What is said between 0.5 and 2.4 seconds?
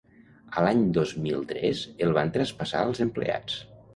A l'any dos mil tres el van